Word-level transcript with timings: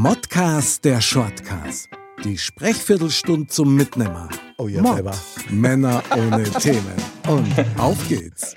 Modcast 0.00 0.84
der 0.84 1.00
Shortcast. 1.00 1.88
Die 2.22 2.38
Sprechviertelstunde 2.38 3.48
zum 3.48 3.74
Mitnehmer. 3.74 4.28
Oh 4.56 4.68
ja, 4.68 4.80
Mod. 4.80 4.94
selber. 4.94 5.14
Männer 5.50 6.04
ohne 6.12 6.44
Themen. 6.60 6.94
Und 7.26 7.52
auf 7.76 7.96
geht's. 8.06 8.54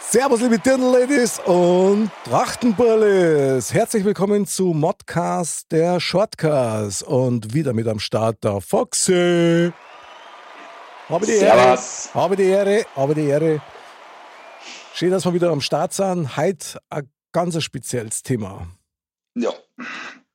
Servus, 0.00 0.40
liebe 0.40 0.58
Dirndl-Ladies 0.58 1.40
und 1.40 2.10
Trachtenburlis. 2.24 3.74
Herzlich 3.74 4.06
willkommen 4.06 4.46
zu 4.46 4.72
Modcast, 4.72 5.70
der 5.70 6.00
Shortcast. 6.00 7.02
Und 7.02 7.52
wieder 7.52 7.74
mit 7.74 7.86
am 7.86 7.98
Start 7.98 8.42
der 8.42 8.62
Foxy. 8.62 9.70
Habe 11.10 11.26
die 11.26 11.32
Servus. 11.32 12.06
Ehre. 12.06 12.14
Habe 12.14 12.36
die 12.36 12.44
Ehre. 12.44 12.86
Habe 12.96 13.14
die 13.14 13.26
Ehre. 13.26 13.60
Schön, 14.94 15.10
dass 15.10 15.26
wir 15.26 15.34
wieder 15.34 15.50
am 15.50 15.60
Start 15.60 15.92
sind. 15.92 16.38
Heute 16.38 16.78
ein 16.88 17.06
ganz 17.32 17.62
spezielles 17.62 18.22
Thema. 18.22 18.68
Ja, 19.34 19.52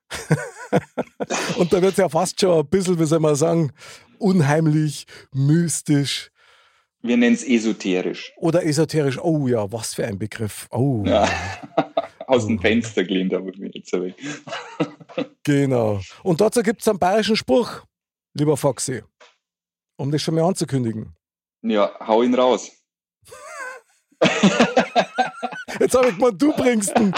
Und 1.58 1.72
da 1.74 1.82
wird 1.82 1.92
es 1.92 1.98
ja 1.98 2.10
fast 2.10 2.40
schon 2.40 2.60
ein 2.60 2.68
bisschen, 2.68 3.00
wie 3.00 3.06
soll 3.06 3.20
man 3.20 3.36
sagen, 3.36 3.72
unheimlich, 4.20 5.06
mystisch 5.34 6.32
wir 7.02 7.16
nennen 7.16 7.36
es 7.36 7.44
esoterisch. 7.44 8.34
oder 8.38 8.66
esoterisch. 8.66 9.20
Oh 9.20 9.48
ja, 9.48 9.72
was 9.72 9.94
für 9.94 10.06
ein 10.06 10.18
Begriff. 10.18 10.68
Oh. 10.72 11.04
Ja. 11.06 11.30
Aus 12.28 12.46
dem 12.48 12.60
Fenster 12.60 13.06
gelehnt, 13.06 13.34
aber 13.34 13.52
mir 13.58 13.70
jetzt 13.74 13.94
aber. 13.94 14.10
Genau. 15.44 16.02
Und 16.24 16.42
dazu 16.42 16.62
gibt 16.62 16.82
es 16.82 16.88
einen 16.90 17.00
bayerischen 17.00 17.38
Spruch, 17.38 17.84
lieber 18.34 18.58
Foxy, 18.58 19.02
um 19.96 20.12
das 20.12 20.22
schon 20.22 20.36
mal 20.36 20.44
anzukündigen. 20.44 21.16
Ja, 21.62 21.96
hau 22.06 22.22
ihn 22.22 22.36
raus. 22.36 22.72
Jetzt 25.80 25.96
habe 25.96 26.10
ich 26.10 26.16
gemeint, 26.18 26.42
du 26.42 26.54
bringst 26.54 26.98
ihn. 27.00 27.14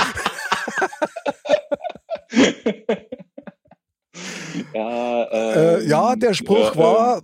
Ja, 4.74 5.24
Äh, 5.24 5.76
ähm, 5.84 5.90
ja, 5.90 6.16
der 6.16 6.34
Spruch 6.34 6.76
ja, 6.76 6.78
war, 6.78 7.22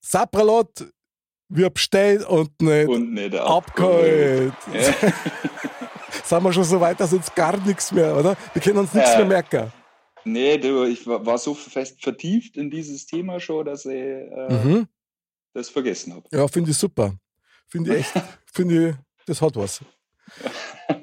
Sapralot 0.00 0.86
wird 1.48 1.74
bestellt 1.74 2.24
und 2.26 2.60
nicht 2.62 2.88
und 2.88 3.12
nicht 3.12 3.34
abgeholt. 3.34 4.52
Ja. 4.72 4.82
Sind 6.24 6.44
wir 6.44 6.52
schon 6.52 6.64
so 6.64 6.80
weit, 6.80 7.00
dass 7.00 7.12
uns 7.12 7.34
gar 7.34 7.56
nichts 7.58 7.90
mehr, 7.92 8.16
oder? 8.16 8.36
Wir 8.52 8.62
können 8.62 8.78
uns 8.78 8.94
nichts 8.94 9.10
Ja. 9.10 9.18
mehr 9.18 9.26
merken. 9.26 9.72
Nee, 10.24 10.58
du, 10.58 10.84
ich 10.84 11.06
war, 11.06 11.24
war 11.24 11.38
so 11.38 11.54
fest 11.54 12.02
vertieft 12.02 12.56
in 12.56 12.70
dieses 12.70 13.06
Thema 13.06 13.40
schon, 13.40 13.64
dass 13.64 13.84
ich 13.86 13.94
äh, 13.96 14.52
Mhm. 14.64 14.86
das 15.54 15.68
vergessen 15.70 16.14
habe. 16.14 16.24
Ja, 16.30 16.46
finde 16.46 16.70
ich 16.70 16.76
super. 16.76 17.14
Finde 17.68 17.96
ich 17.96 18.00
echt, 18.00 18.12
finde 18.52 18.90
ich, 18.90 18.96
das 19.26 19.40
hat 19.42 19.56
was. 19.56 19.80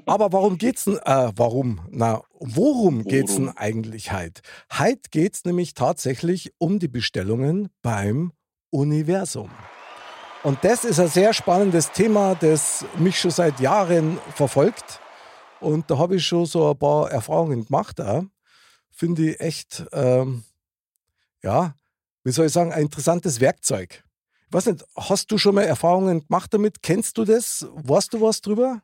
Aber 0.05 0.31
warum 0.31 0.57
geht's 0.57 0.85
denn, 0.85 0.97
äh, 0.97 1.31
warum, 1.35 1.81
na, 1.89 2.21
worum 2.39 3.03
geht's 3.03 3.35
denn 3.35 3.49
eigentlich 3.49 4.11
heute? 4.11 4.41
Heute 4.77 5.09
geht's 5.11 5.45
nämlich 5.45 5.73
tatsächlich 5.73 6.53
um 6.57 6.79
die 6.79 6.87
Bestellungen 6.87 7.69
beim 7.81 8.31
Universum. 8.69 9.49
Und 10.43 10.63
das 10.63 10.85
ist 10.85 10.99
ein 10.99 11.07
sehr 11.09 11.33
spannendes 11.33 11.91
Thema, 11.91 12.35
das 12.35 12.85
mich 12.97 13.19
schon 13.19 13.31
seit 13.31 13.59
Jahren 13.59 14.17
verfolgt. 14.33 15.01
Und 15.59 15.89
da 15.89 15.97
habe 15.97 16.15
ich 16.15 16.25
schon 16.25 16.45
so 16.45 16.71
ein 16.71 16.77
paar 16.77 17.11
Erfahrungen 17.11 17.65
gemacht. 17.65 17.99
Auch. 17.99 18.23
Finde 18.91 19.31
ich 19.31 19.39
echt, 19.39 19.85
ähm, 19.91 20.43
ja, 21.43 21.75
wie 22.23 22.31
soll 22.31 22.45
ich 22.45 22.53
sagen, 22.53 22.71
ein 22.71 22.83
interessantes 22.83 23.39
Werkzeug. 23.41 24.03
Ich 24.47 24.53
weiß 24.53 24.67
nicht, 24.67 24.85
hast 24.95 25.31
du 25.31 25.37
schon 25.37 25.55
mal 25.55 25.63
Erfahrungen 25.63 26.25
gemacht 26.25 26.53
damit? 26.53 26.81
Kennst 26.81 27.17
du 27.17 27.25
das? 27.25 27.67
Weißt 27.73 28.13
du 28.13 28.21
was 28.21 28.41
drüber? 28.41 28.81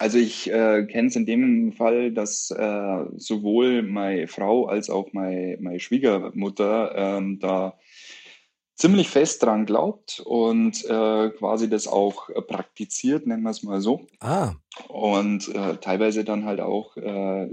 Also 0.00 0.16
ich 0.16 0.50
äh, 0.50 0.86
kenne 0.86 1.08
es 1.08 1.16
in 1.16 1.26
dem 1.26 1.72
Fall, 1.72 2.10
dass 2.10 2.50
äh, 2.50 3.04
sowohl 3.16 3.82
meine 3.82 4.28
Frau 4.28 4.64
als 4.64 4.88
auch 4.88 5.12
meine, 5.12 5.58
meine 5.60 5.78
Schwiegermutter 5.78 6.94
ähm, 6.96 7.38
da 7.38 7.78
ziemlich 8.76 9.10
fest 9.10 9.42
dran 9.42 9.66
glaubt 9.66 10.22
und 10.24 10.86
äh, 10.86 11.28
quasi 11.28 11.68
das 11.68 11.86
auch 11.86 12.30
äh, 12.30 12.40
praktiziert, 12.40 13.26
nennen 13.26 13.42
wir 13.42 13.50
es 13.50 13.62
mal 13.62 13.82
so. 13.82 14.06
Ah, 14.20 14.54
Und 14.88 15.54
äh, 15.54 15.76
teilweise 15.76 16.24
dann 16.24 16.46
halt 16.46 16.60
auch 16.60 16.96
äh, 16.96 17.50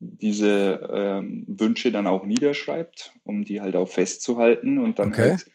diese 0.00 0.90
ähm, 0.92 1.44
Wünsche 1.46 1.92
dann 1.92 2.08
auch 2.08 2.24
niederschreibt, 2.24 3.12
um 3.22 3.44
die 3.44 3.60
halt 3.60 3.76
auch 3.76 3.88
festzuhalten 3.88 4.78
und 4.78 4.98
dann 4.98 5.12
Okay. 5.12 5.30
halt 5.30 5.46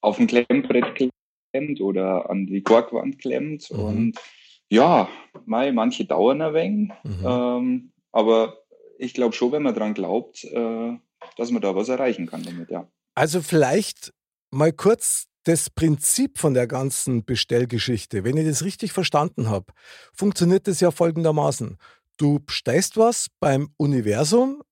auf 0.00 0.18
ein 0.18 0.26
Klemmbrett 0.26 1.10
klemmt 1.52 1.80
oder 1.80 2.28
an 2.28 2.46
die 2.46 2.62
Korkwand 2.62 3.20
klemmt. 3.20 3.70
Mhm. 3.70 3.78
Und 3.78 4.20
ja, 4.68 5.08
mei, 5.46 5.72
manche 5.72 6.04
dauern 6.04 6.42
ein 6.42 6.54
wenig, 6.54 6.90
mhm. 7.02 7.24
ähm, 7.24 7.92
aber 8.12 8.58
ich 8.98 9.14
glaube 9.14 9.34
schon, 9.34 9.52
wenn 9.52 9.62
man 9.62 9.74
dran 9.74 9.94
glaubt, 9.94 10.44
äh, 10.44 10.98
dass 11.36 11.50
man 11.50 11.62
da 11.62 11.74
was 11.74 11.88
erreichen 11.88 12.26
kann 12.26 12.42
damit, 12.42 12.70
ja. 12.70 12.88
Also 13.14 13.42
vielleicht 13.42 14.12
mal 14.50 14.72
kurz 14.72 15.26
das 15.44 15.68
Prinzip 15.70 16.38
von 16.38 16.54
der 16.54 16.66
ganzen 16.66 17.24
Bestellgeschichte. 17.24 18.24
Wenn 18.24 18.36
ich 18.36 18.46
das 18.46 18.64
richtig 18.64 18.92
verstanden 18.92 19.48
habe, 19.50 19.66
funktioniert 20.12 20.66
das 20.66 20.80
ja 20.80 20.90
folgendermaßen. 20.90 21.76
Du 22.16 22.40
bestellst 22.40 22.96
was 22.96 23.28
beim 23.40 23.68
Universum, 23.76 24.62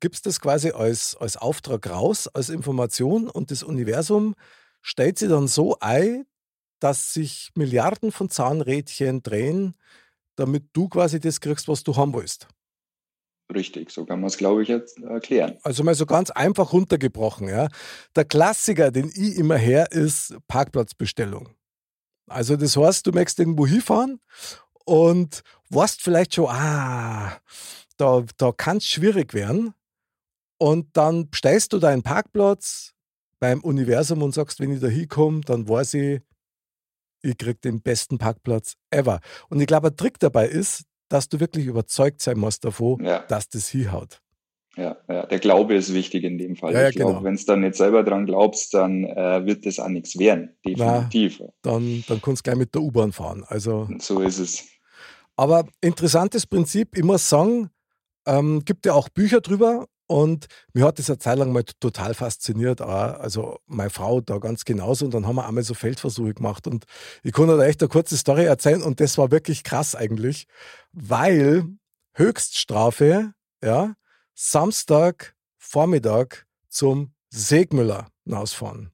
gibst 0.00 0.26
das 0.26 0.40
quasi 0.40 0.70
als, 0.70 1.16
als 1.16 1.36
Auftrag 1.36 1.88
raus, 1.88 2.28
als 2.28 2.48
Information 2.48 3.28
und 3.28 3.50
das 3.50 3.62
Universum 3.62 4.34
stellt 4.82 5.18
sie 5.18 5.28
dann 5.28 5.48
so 5.48 5.78
ein, 5.80 6.26
dass 6.84 7.14
sich 7.14 7.50
Milliarden 7.54 8.12
von 8.12 8.28
Zahnrädchen 8.28 9.22
drehen, 9.22 9.74
damit 10.36 10.64
du 10.74 10.90
quasi 10.90 11.18
das 11.18 11.40
kriegst, 11.40 11.66
was 11.66 11.82
du 11.82 11.96
haben 11.96 12.12
willst. 12.12 12.46
Richtig, 13.54 13.90
so 13.90 14.04
kann 14.04 14.20
man 14.20 14.28
es, 14.28 14.36
glaube 14.36 14.62
ich, 14.62 14.68
jetzt 14.68 14.98
erklären. 15.02 15.56
Also 15.62 15.82
mal 15.82 15.94
so 15.94 16.04
ganz 16.04 16.30
einfach 16.30 16.74
runtergebrochen. 16.74 17.48
Ja. 17.48 17.68
Der 18.14 18.26
Klassiker, 18.26 18.90
den 18.90 19.08
ich 19.08 19.36
immer 19.36 19.56
her, 19.56 19.92
ist 19.92 20.36
Parkplatzbestellung. 20.46 21.48
Also 22.26 22.54
das 22.54 22.76
heißt, 22.76 23.06
du 23.06 23.12
möchtest 23.12 23.38
irgendwo 23.38 23.66
hinfahren 23.66 24.20
und 24.84 25.42
weißt 25.70 26.02
vielleicht 26.02 26.34
schon, 26.34 26.50
ah, 26.50 27.38
da, 27.96 28.24
da 28.36 28.52
kann 28.52 28.76
es 28.76 28.84
schwierig 28.84 29.32
werden. 29.32 29.72
Und 30.58 30.94
dann 30.98 31.30
bestellst 31.30 31.72
du 31.72 31.78
deinen 31.78 32.02
Parkplatz 32.02 32.92
beim 33.40 33.60
Universum 33.60 34.20
und 34.20 34.34
sagst, 34.34 34.60
wenn 34.60 34.72
ich 34.72 34.80
da 34.80 34.88
hinkomme, 34.88 35.40
dann 35.40 35.66
weiß 35.66 35.94
ich, 35.94 36.20
ich 37.24 37.36
krieg 37.38 37.60
den 37.62 37.80
besten 37.82 38.18
Parkplatz 38.18 38.74
ever. 38.90 39.20
Und 39.48 39.60
ich 39.60 39.66
glaube, 39.66 39.88
ein 39.88 39.96
Trick 39.96 40.18
dabei 40.18 40.46
ist, 40.48 40.84
dass 41.08 41.28
du 41.28 41.40
wirklich 41.40 41.66
überzeugt 41.66 42.20
sein 42.22 42.38
musst 42.38 42.64
davon, 42.64 43.04
Ja. 43.04 43.20
dass 43.28 43.48
das 43.48 43.68
hinhaut. 43.68 44.20
Ja, 44.76 44.96
ja, 45.08 45.24
der 45.26 45.38
Glaube 45.38 45.74
ist 45.76 45.94
wichtig 45.94 46.24
in 46.24 46.36
dem 46.36 46.56
Fall. 46.56 46.72
Ja, 46.72 46.82
ja, 46.82 46.88
ich 46.88 46.96
glaube, 46.96 47.12
genau. 47.12 47.24
wenn 47.24 47.34
es 47.34 47.44
dann 47.46 47.60
nicht 47.60 47.76
selber 47.76 48.02
dran 48.02 48.26
glaubst, 48.26 48.74
dann 48.74 49.04
äh, 49.04 49.46
wird 49.46 49.66
das 49.66 49.78
auch 49.78 49.88
nichts 49.88 50.18
werden. 50.18 50.56
Definitiv. 50.66 51.42
dann, 51.62 52.02
dann 52.08 52.20
kannst 52.20 52.40
du 52.44 52.50
gleich 52.50 52.58
mit 52.58 52.74
der 52.74 52.82
U-Bahn 52.82 53.12
fahren. 53.12 53.44
Also, 53.46 53.88
So 54.00 54.20
ist 54.20 54.38
es. 54.40 54.64
aber 55.36 55.68
interessantes 55.80 56.44
Prinzip, 56.46 56.96
muss 57.04 57.28
sagen, 57.28 57.70
ähm, 58.26 58.64
gibt 58.64 58.84
ja 58.86 58.94
auch 58.94 59.08
Bücher 59.10 59.40
drüber 59.40 59.86
und 60.06 60.46
mir 60.72 60.84
hat 60.84 60.98
das 60.98 61.08
eine 61.08 61.18
Zeit 61.18 61.38
lang 61.38 61.52
mal 61.52 61.64
total 61.80 62.14
fasziniert. 62.14 62.82
Auch, 62.82 62.88
also 62.88 63.58
meine 63.66 63.90
Frau 63.90 64.20
da 64.20 64.38
ganz 64.38 64.64
genauso 64.64 65.04
und 65.04 65.14
dann 65.14 65.26
haben 65.26 65.36
wir 65.36 65.46
einmal 65.46 65.64
so 65.64 65.74
Feldversuche 65.74 66.34
gemacht 66.34 66.66
und 66.66 66.84
ich 67.22 67.32
konnte 67.32 67.56
da 67.56 67.64
echt 67.64 67.82
eine 67.82 67.88
kurze 67.88 68.16
Story 68.16 68.44
erzählen 68.44 68.82
und 68.82 69.00
das 69.00 69.18
war 69.18 69.30
wirklich 69.30 69.64
krass 69.64 69.94
eigentlich, 69.94 70.46
weil 70.92 71.66
Höchststrafe, 72.14 73.32
ja, 73.62 73.94
Samstag 74.34 75.34
Vormittag 75.58 76.46
zum 76.68 77.12
Segmüller 77.30 78.08
hinausfahren. 78.24 78.90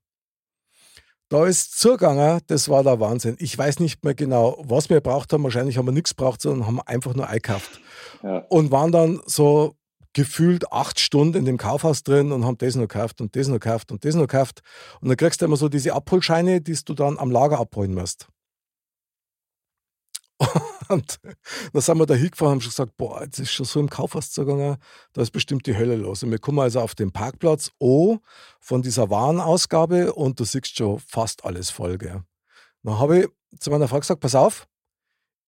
Da 1.29 1.47
ist 1.47 1.79
zugegangen, 1.79 2.41
das 2.49 2.69
war 2.69 2.83
der 2.83 2.99
Wahnsinn. 2.99 3.37
Ich 3.39 3.57
weiß 3.57 3.79
nicht 3.79 4.05
mehr 4.05 4.15
genau, 4.15 4.61
was 4.67 4.91
wir 4.91 5.01
braucht 5.01 5.33
haben. 5.33 5.45
Wahrscheinlich 5.45 5.79
haben 5.79 5.87
wir 5.87 5.93
nichts 5.93 6.13
braucht, 6.13 6.43
sondern 6.43 6.67
haben 6.67 6.81
einfach 6.81 7.15
nur 7.15 7.29
eingekauft. 7.29 7.81
Ja. 8.23 8.39
Und 8.49 8.73
waren 8.73 8.91
dann 8.91 9.21
so 9.27 9.77
gefühlt 10.13 10.73
acht 10.73 10.99
Stunden 10.99 11.39
in 11.39 11.45
dem 11.45 11.57
Kaufhaus 11.57 12.03
drin 12.03 12.33
und 12.33 12.45
haben 12.45 12.59
das 12.59 12.75
noch 12.75 12.89
gekauft 12.89 13.21
und 13.21 13.37
das 13.37 13.49
noch 13.49 13.61
gekauft 13.61 13.93
und 13.93 14.05
das 14.05 14.15
noch 14.15 14.27
gekauft. 14.27 14.63
Und 15.01 15.09
dann 15.09 15.17
kriegst 15.17 15.41
du 15.41 15.45
immer 15.45 15.57
so 15.57 15.69
diese 15.69 15.95
Abholscheine, 15.95 16.61
die 16.61 16.77
du 16.85 16.95
dann 16.95 17.19
am 17.19 17.31
Lager 17.31 17.59
abholen 17.59 17.95
musst. 17.95 18.29
Und 20.89 21.21
dann 21.73 21.83
sind 21.83 21.99
wir 21.99 22.07
da 22.07 22.15
hingefahren 22.15 22.55
und 22.55 22.55
haben 22.55 22.61
schon 22.63 22.71
gesagt, 22.71 22.97
boah, 22.97 23.23
jetzt 23.23 23.39
ist 23.39 23.53
schon 23.53 23.67
so 23.67 23.79
im 23.79 23.89
Kaufhaus 23.89 24.33
zugegangen, 24.33 24.77
da 25.13 25.23
ist 25.23 25.31
bestimmt 25.31 25.67
die 25.67 25.77
Hölle 25.77 25.95
los. 25.95 26.23
Und 26.23 26.31
wir 26.33 26.39
kommen 26.39 26.59
also 26.59 26.81
auf 26.81 26.97
den 26.97 27.13
Parkplatz 27.13 27.71
O 27.79 28.19
von 28.59 28.83
dieser 28.83 29.09
Warenausgabe 29.09 30.13
und 30.13 30.41
du 30.41 30.45
siehst 30.45 30.77
schon 30.77 30.99
fast 30.99 31.45
alles 31.45 31.71
voll. 31.71 31.97
Gell. 31.99 32.25
Dann 32.83 32.99
habe 32.99 33.21
ich 33.21 33.29
zu 33.61 33.71
meiner 33.71 33.87
Frau 33.87 34.01
gesagt, 34.01 34.21
pass 34.21 34.35
auf, 34.35 34.67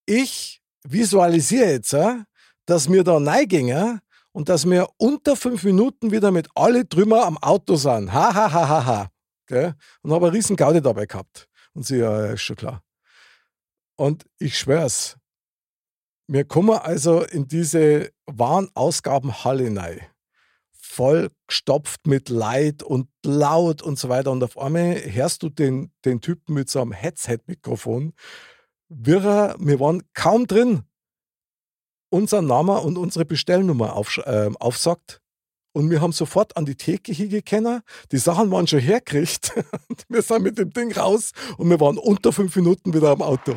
ich 0.06 0.62
visualisiere 0.84 1.70
jetzt, 1.70 1.96
dass 2.66 2.90
wir 2.90 3.02
da 3.02 3.16
reingehen 3.16 4.00
und 4.32 4.49
dass 4.49 4.69
wir 4.69 4.88
unter 4.96 5.37
fünf 5.37 5.62
Minuten 5.62 6.11
wieder 6.11 6.31
mit 6.31 6.49
alle 6.55 6.88
Trümmer 6.88 7.25
am 7.25 7.38
Auto 7.38 7.76
sind. 7.76 8.12
Ha, 8.12 8.34
ha, 8.34 8.52
ha, 8.52 8.69
ha, 8.69 8.87
ha. 8.87 9.08
Gell? 9.46 9.75
Und 10.02 10.12
habe 10.12 10.26
eine 10.26 10.37
riesen 10.37 10.56
Gaudi 10.56 10.81
dabei 10.81 11.06
gehabt. 11.06 11.49
Und 11.75 11.87
sie, 11.87 11.99
ja, 11.99 12.26
ist 12.26 12.43
schon 12.43 12.56
klar. 12.56 12.82
Und 13.96 14.25
ich 14.38 14.58
schwör's, 14.58 15.17
wir 16.26 16.44
kommen 16.44 16.79
also 16.79 17.23
in 17.23 17.46
diese 17.46 18.11
Warenausgabenhalle 18.26 19.76
rein. 19.76 20.00
Voll 20.73 21.31
gestopft 21.46 22.06
mit 22.06 22.29
Leid 22.29 22.82
und 22.82 23.08
laut 23.25 23.82
und 23.82 23.99
so 23.99 24.08
weiter. 24.08 24.31
Und 24.31 24.43
auf 24.43 24.58
einmal 24.58 24.94
hörst 24.94 25.43
du 25.43 25.49
den, 25.49 25.93
den 26.05 26.20
Typen 26.20 26.55
mit 26.55 26.70
so 26.70 26.81
einem 26.81 26.93
Headset-Mikrofon. 26.93 28.14
Wir 28.88 29.25
waren 29.25 30.02
kaum 30.14 30.46
drin 30.46 30.84
unser 32.12 32.42
Name 32.42 32.78
und 32.80 32.98
unsere 32.98 33.24
Bestellnummer 33.24 33.94
auf, 33.96 34.18
äh, 34.18 34.50
aufsagt. 34.60 35.20
Und 35.72 35.90
wir 35.90 36.02
haben 36.02 36.12
sofort 36.12 36.56
an 36.56 36.66
die 36.66 36.74
Theke 36.74 37.12
hingekommen. 37.12 37.80
Die 38.12 38.18
Sachen 38.18 38.50
waren 38.50 38.66
schon 38.66 38.80
hergekriegt. 38.80 39.52
wir 40.08 40.20
sind 40.20 40.42
mit 40.42 40.58
dem 40.58 40.70
Ding 40.70 40.92
raus 40.92 41.32
und 41.56 41.70
wir 41.70 41.80
waren 41.80 41.96
unter 41.96 42.30
fünf 42.32 42.54
Minuten 42.56 42.92
wieder 42.92 43.10
am 43.10 43.22
Auto. 43.22 43.56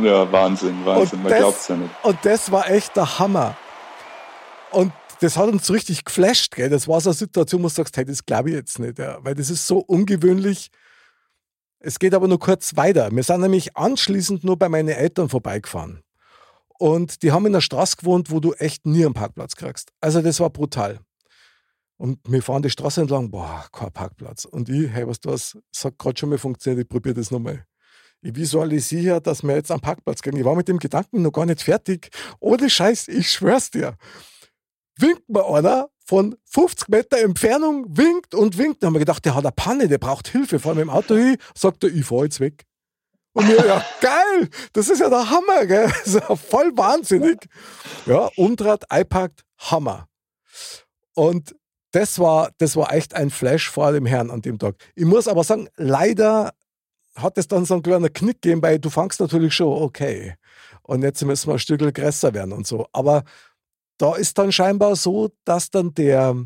Ja, 0.00 0.30
Wahnsinn, 0.30 0.84
Wahnsinn. 0.84 1.22
Man 1.22 1.32
glaubt 1.32 1.58
es 1.58 1.68
ja 1.68 1.76
nicht. 1.76 1.90
Und 2.04 2.18
das 2.22 2.52
war 2.52 2.70
echt 2.70 2.94
der 2.94 3.18
Hammer. 3.18 3.56
Und 4.70 4.92
das 5.20 5.36
hat 5.36 5.48
uns 5.48 5.68
richtig 5.72 6.04
geflasht. 6.04 6.54
Gell? 6.54 6.70
Das 6.70 6.86
war 6.86 7.00
so 7.00 7.10
eine 7.10 7.16
Situation, 7.16 7.62
wo 7.62 7.66
du 7.66 7.74
sagst, 7.74 7.96
hey, 7.96 8.04
das 8.04 8.24
glaube 8.24 8.50
ich 8.50 8.54
jetzt 8.54 8.78
nicht. 8.78 9.00
Ja. 9.00 9.18
Weil 9.22 9.34
das 9.34 9.50
ist 9.50 9.66
so 9.66 9.78
ungewöhnlich. 9.78 10.68
Es 11.80 11.98
geht 11.98 12.14
aber 12.14 12.28
nur 12.28 12.38
kurz 12.38 12.76
weiter. 12.76 13.10
Wir 13.10 13.22
sind 13.24 13.40
nämlich 13.40 13.76
anschließend 13.76 14.44
nur 14.44 14.56
bei 14.56 14.68
meinen 14.68 14.88
Eltern 14.88 15.28
vorbeigefahren. 15.28 16.04
Und 16.78 17.22
die 17.22 17.32
haben 17.32 17.46
in 17.46 17.54
einer 17.54 17.60
Straße 17.60 17.96
gewohnt, 17.96 18.30
wo 18.30 18.40
du 18.40 18.52
echt 18.54 18.86
nie 18.86 19.04
einen 19.04 19.14
Parkplatz 19.14 19.56
kriegst. 19.56 19.90
Also 20.00 20.22
das 20.22 20.40
war 20.40 20.50
brutal. 20.50 21.00
Und 21.96 22.20
wir 22.28 22.42
fahren 22.42 22.62
die 22.62 22.70
Straße 22.70 23.00
entlang, 23.00 23.30
boah, 23.30 23.66
kein 23.72 23.92
Parkplatz. 23.92 24.44
Und 24.44 24.68
ich, 24.68 24.88
hey, 24.88 25.06
was 25.06 25.18
du 25.18 25.32
hast, 25.32 25.58
sagt 25.72 25.98
gerade 25.98 26.18
schon 26.18 26.28
mal 26.28 26.38
funktioniert, 26.38 26.84
ich 26.84 26.88
probiere 26.88 27.16
das 27.16 27.32
nochmal. 27.32 27.64
Ich 28.20 28.34
visualisiere, 28.34 29.20
dass 29.20 29.42
wir 29.42 29.56
jetzt 29.56 29.72
einen 29.72 29.80
Parkplatz 29.80 30.22
kriegen. 30.22 30.36
Ich 30.36 30.44
war 30.44 30.54
mit 30.54 30.68
dem 30.68 30.78
Gedanken 30.78 31.22
noch 31.22 31.32
gar 31.32 31.46
nicht 31.46 31.62
fertig. 31.62 32.10
Ohne 32.38 32.70
Scheiß, 32.70 33.08
ich 33.08 33.30
schwör's 33.30 33.70
dir. 33.70 33.96
Winkt 34.96 35.28
mir 35.28 35.44
einer 35.44 35.88
von 36.04 36.36
50 36.46 36.88
Meter 36.88 37.18
Entfernung, 37.18 37.86
winkt 37.96 38.34
und 38.34 38.56
winkt. 38.58 38.82
Dann 38.82 38.88
haben 38.88 38.94
wir 38.94 39.00
gedacht, 39.00 39.24
der 39.24 39.34
hat 39.34 39.44
eine 39.44 39.52
Panne, 39.52 39.88
der 39.88 39.98
braucht 39.98 40.28
Hilfe. 40.28 40.58
Fahren 40.60 40.76
wir 40.76 40.82
im 40.82 40.90
Auto 40.90 41.16
hin, 41.16 41.36
sagt 41.54 41.82
er, 41.82 41.90
ich 41.90 42.04
fahr 42.04 42.24
jetzt 42.24 42.40
weg. 42.40 42.67
Und 43.32 43.46
mir, 43.46 43.64
ja, 43.66 43.84
geil, 44.00 44.48
das 44.72 44.88
ist 44.88 45.00
ja 45.00 45.08
der 45.08 45.30
Hammer, 45.30 45.66
gell? 45.66 45.86
Das 46.04 46.06
ist 46.06 46.28
ja 46.28 46.36
voll 46.36 46.76
wahnsinnig. 46.76 47.38
Ja, 48.06 48.30
Umdraht, 48.36 48.84
iPad, 48.90 49.32
Hammer. 49.58 50.08
Und 51.14 51.54
das 51.92 52.18
war, 52.18 52.50
das 52.58 52.76
war 52.76 52.92
echt 52.92 53.14
ein 53.14 53.30
Flash 53.30 53.70
vor 53.70 53.92
dem 53.92 54.06
Herrn 54.06 54.30
an 54.30 54.42
dem 54.42 54.58
Tag. 54.58 54.76
Ich 54.94 55.04
muss 55.04 55.28
aber 55.28 55.44
sagen, 55.44 55.68
leider 55.76 56.52
hat 57.16 57.38
es 57.38 57.48
dann 57.48 57.64
so 57.64 57.74
einen 57.74 57.82
kleinen 57.82 58.12
Knick 58.12 58.42
gegeben, 58.42 58.62
weil 58.62 58.78
du 58.78 58.90
fangst 58.90 59.20
natürlich 59.20 59.54
schon, 59.54 59.82
okay, 59.82 60.34
und 60.82 61.02
jetzt 61.02 61.24
müssen 61.24 61.48
wir 61.48 61.54
ein 61.54 61.58
Stück 61.58 61.80
größer 61.94 62.34
werden 62.34 62.52
und 62.52 62.66
so. 62.66 62.86
Aber 62.92 63.24
da 63.98 64.14
ist 64.14 64.38
dann 64.38 64.52
scheinbar 64.52 64.96
so, 64.96 65.30
dass 65.44 65.70
dann 65.70 65.92
der, 65.94 66.36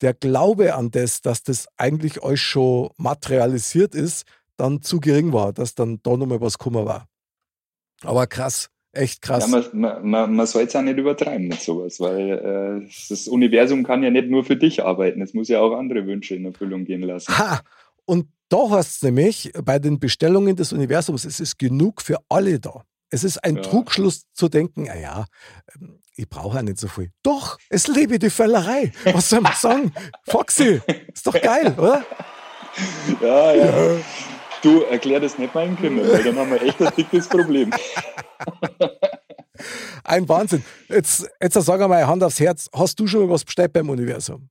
der 0.00 0.14
Glaube 0.14 0.74
an 0.74 0.90
das, 0.90 1.20
dass 1.20 1.42
das 1.42 1.68
eigentlich 1.76 2.22
euch 2.22 2.40
schon 2.40 2.90
materialisiert 2.96 3.94
ist, 3.94 4.24
dann 4.62 4.80
zu 4.80 5.00
gering 5.00 5.32
war, 5.32 5.52
dass 5.52 5.74
dann 5.74 5.98
da 6.02 6.16
nochmal 6.16 6.40
was 6.40 6.56
gekommen 6.56 6.86
war. 6.86 7.08
Aber 8.02 8.28
krass, 8.28 8.70
echt 8.92 9.20
krass. 9.20 9.50
Ja, 9.50 9.62
man, 9.72 10.08
man, 10.08 10.34
man 10.34 10.46
soll 10.46 10.62
es 10.62 10.76
auch 10.76 10.82
nicht 10.82 10.98
übertreiben 10.98 11.48
mit 11.48 11.60
sowas, 11.60 11.98
weil 11.98 12.84
äh, 12.84 12.88
das 13.08 13.26
Universum 13.26 13.82
kann 13.82 14.04
ja 14.04 14.10
nicht 14.10 14.28
nur 14.28 14.44
für 14.44 14.56
dich 14.56 14.84
arbeiten, 14.84 15.20
es 15.20 15.34
muss 15.34 15.48
ja 15.48 15.60
auch 15.60 15.76
andere 15.76 16.06
Wünsche 16.06 16.36
in 16.36 16.44
Erfüllung 16.44 16.84
gehen 16.84 17.02
lassen. 17.02 17.36
Ha! 17.36 17.60
Und 18.04 18.26
da 18.48 18.70
heißt 18.70 18.96
es 18.96 19.02
nämlich, 19.02 19.52
bei 19.64 19.80
den 19.80 19.98
Bestellungen 19.98 20.54
des 20.54 20.72
Universums, 20.72 21.24
es 21.24 21.40
ist 21.40 21.58
genug 21.58 22.00
für 22.00 22.18
alle 22.28 22.60
da. 22.60 22.84
Es 23.10 23.24
ist 23.24 23.38
ein 23.38 23.56
ja. 23.56 23.62
Trugschluss 23.62 24.26
zu 24.32 24.48
denken, 24.48 24.84
naja, 24.84 25.12
ah 25.12 25.26
ähm, 25.74 25.98
ich 26.14 26.28
brauche 26.28 26.58
ja 26.58 26.62
nicht 26.62 26.78
so 26.78 26.86
viel. 26.88 27.10
Doch, 27.22 27.58
es 27.68 27.88
lebe 27.88 28.18
die 28.18 28.30
Völlerei. 28.30 28.92
Was 29.12 29.30
soll 29.30 29.40
man 29.40 29.54
sagen? 29.54 29.92
Foxy, 30.28 30.80
ist 31.12 31.26
doch 31.26 31.40
geil, 31.40 31.74
oder? 31.76 32.04
Ja, 33.20 33.52
ja. 33.52 33.66
ja. 33.66 33.98
Du, 34.62 34.82
erklär 34.82 35.20
das 35.20 35.38
nicht 35.38 35.54
meinen 35.54 35.76
Kindern, 35.76 36.08
weil 36.08 36.22
dann 36.22 36.36
haben 36.36 36.50
wir 36.50 36.62
echt 36.62 36.80
ein 36.80 36.92
dickes 36.96 37.28
Problem. 37.28 37.70
Ein 40.04 40.28
Wahnsinn. 40.28 40.64
Jetzt, 40.88 41.28
jetzt 41.40 41.54
sag 41.54 41.80
einmal 41.80 42.06
Hand 42.06 42.24
aufs 42.24 42.40
Herz, 42.40 42.68
hast 42.74 42.98
du 42.98 43.06
schon 43.06 43.28
was 43.28 43.44
bestellt 43.44 43.72
beim 43.72 43.88
Universum? 43.88 44.48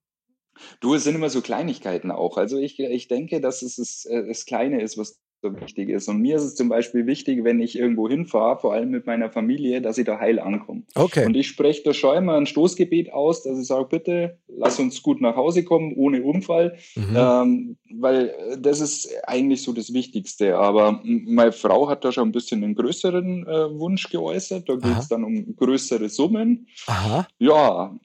Du, 0.79 0.95
es 0.95 1.03
sind 1.03 1.15
immer 1.15 1.29
so 1.29 1.41
Kleinigkeiten 1.41 2.11
auch. 2.11 2.37
Also 2.37 2.57
ich, 2.57 2.79
ich 2.79 3.07
denke, 3.07 3.41
dass 3.41 3.61
es 3.61 3.75
das, 3.75 4.05
äh, 4.05 4.25
das 4.27 4.45
Kleine 4.45 4.81
ist, 4.81 4.97
was 4.97 5.19
so 5.41 5.59
wichtig 5.59 5.89
ist. 5.89 6.07
Und 6.07 6.21
mir 6.21 6.35
ist 6.35 6.43
es 6.43 6.55
zum 6.55 6.69
Beispiel 6.69 7.07
wichtig, 7.07 7.43
wenn 7.43 7.59
ich 7.59 7.77
irgendwo 7.77 8.07
hinfahre, 8.07 8.59
vor 8.59 8.73
allem 8.73 8.89
mit 8.89 9.05
meiner 9.05 9.29
Familie, 9.29 9.81
dass 9.81 9.97
ich 9.97 10.05
da 10.05 10.19
heil 10.19 10.39
ankomme. 10.39 10.83
Okay. 10.95 11.25
Und 11.25 11.35
ich 11.35 11.47
spreche 11.47 11.81
da 11.83 11.93
schon 11.93 12.17
immer 12.17 12.35
ein 12.35 12.45
Stoßgebet 12.45 13.11
aus, 13.11 13.43
dass 13.43 13.59
ich 13.59 13.67
sage, 13.67 13.85
bitte 13.89 14.37
lass 14.47 14.79
uns 14.79 15.01
gut 15.01 15.21
nach 15.21 15.35
Hause 15.35 15.63
kommen, 15.63 15.93
ohne 15.95 16.23
Unfall, 16.23 16.77
mhm. 16.95 17.15
ähm, 17.15 17.77
weil 17.93 18.33
das 18.59 18.81
ist 18.81 19.09
eigentlich 19.25 19.63
so 19.63 19.73
das 19.73 19.93
Wichtigste. 19.93 20.57
Aber 20.57 21.01
meine 21.03 21.51
Frau 21.51 21.89
hat 21.89 22.05
da 22.05 22.11
schon 22.11 22.29
ein 22.29 22.33
bisschen 22.33 22.63
einen 22.63 22.75
größeren 22.75 23.47
äh, 23.47 23.79
Wunsch 23.79 24.09
geäußert. 24.09 24.69
Da 24.69 24.75
geht 24.75 24.97
es 24.97 25.07
dann 25.07 25.23
um 25.23 25.55
größere 25.55 26.09
Summen. 26.09 26.67
Aha. 26.87 27.27
Ja, 27.39 27.95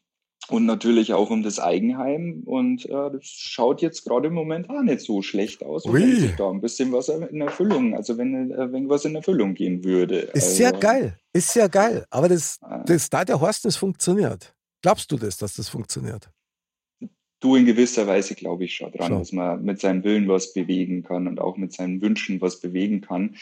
und 0.48 0.66
natürlich 0.66 1.12
auch 1.12 1.31
um 1.31 1.43
das 1.43 1.58
Eigenheim. 1.58 2.43
Und 2.44 2.87
äh, 2.87 3.10
das 3.10 3.25
schaut 3.25 3.82
jetzt 3.82 4.04
gerade 4.04 4.28
im 4.28 4.34
Moment 4.34 4.70
auch 4.70 4.82
nicht 4.82 5.00
so 5.00 5.22
schlecht 5.22 5.64
aus. 5.64 5.84
Und 5.84 5.94
wenn 5.94 6.16
sich 6.16 6.37
da 6.37 6.50
ein 6.50 6.60
bisschen 6.60 6.93
was 6.93 7.08
in 7.08 7.40
Erfüllung, 7.40 7.94
also 7.94 8.16
wenn, 8.19 8.50
äh, 8.50 8.72
wenn 8.72 8.88
was 8.88 9.04
in 9.04 9.16
Erfüllung 9.16 9.54
gehen 9.54 9.84
würde. 9.84 10.20
Ist 10.34 10.60
also, 10.60 10.62
ja 10.62 10.70
geil, 10.72 11.19
ist 11.32 11.54
ja 11.54 11.66
geil. 11.66 12.04
Aber 12.10 12.28
das, 12.28 12.58
äh, 12.62 12.84
das 12.87 13.10
da 13.10 13.25
der 13.25 13.40
Horst, 13.40 13.64
das 13.64 13.76
funktioniert. 13.76 14.54
Glaubst 14.82 15.11
du 15.11 15.16
das, 15.16 15.37
dass 15.37 15.54
das 15.54 15.68
funktioniert? 15.68 16.30
Du 17.40 17.54
in 17.54 17.66
gewisser 17.66 18.06
Weise 18.06 18.35
glaube 18.35 18.64
ich 18.64 18.75
schon 18.75 18.92
dran, 18.92 19.09
schon. 19.09 19.18
dass 19.18 19.32
man 19.32 19.62
mit 19.62 19.80
seinem 19.80 20.04
Willen 20.04 20.26
was 20.28 20.54
bewegen 20.54 21.02
kann 21.02 21.26
und 21.26 21.38
auch 21.40 21.56
mit 21.56 21.73
seinen 21.73 22.00
Wünschen 22.00 22.40
was 22.40 22.61
bewegen 22.61 23.02
kann 23.02 23.37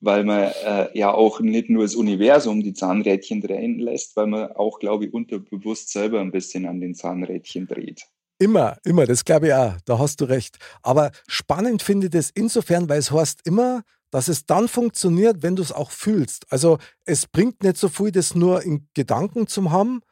weil 0.00 0.24
man 0.24 0.52
äh, 0.64 0.98
ja 0.98 1.12
auch 1.12 1.40
nicht 1.40 1.70
nur 1.70 1.82
das 1.82 1.94
Universum 1.94 2.62
die 2.62 2.74
Zahnrädchen 2.74 3.40
drehen 3.40 3.78
lässt, 3.78 4.16
weil 4.16 4.26
man 4.26 4.52
auch, 4.52 4.78
glaube 4.78 5.06
ich, 5.06 5.14
unterbewusst 5.14 5.90
selber 5.90 6.20
ein 6.20 6.32
bisschen 6.32 6.66
an 6.66 6.80
den 6.80 6.94
Zahnrädchen 6.94 7.66
dreht. 7.66 8.06
Immer, 8.38 8.76
immer, 8.84 9.06
das 9.06 9.24
glaube 9.24 9.48
ich 9.48 9.54
auch, 9.54 9.74
da 9.86 9.98
hast 9.98 10.20
du 10.20 10.26
recht. 10.26 10.58
Aber 10.82 11.10
spannend 11.26 11.82
finde 11.82 12.06
ich 12.06 12.12
das 12.12 12.30
insofern, 12.30 12.88
weil 12.88 12.98
es 12.98 13.10
heißt 13.10 13.40
immer, 13.46 13.82
dass 14.10 14.28
es 14.28 14.44
dann 14.44 14.68
funktioniert, 14.68 15.42
wenn 15.42 15.56
du 15.56 15.62
es 15.62 15.72
auch 15.72 15.90
fühlst. 15.90 16.50
Also 16.52 16.78
es 17.04 17.26
bringt 17.26 17.62
nicht 17.62 17.78
so 17.78 17.88
viel, 17.88 18.12
das 18.12 18.34
nur 18.34 18.62
in 18.62 18.88
Gedanken 18.94 19.46
zu 19.46 19.70
haben 19.70 20.02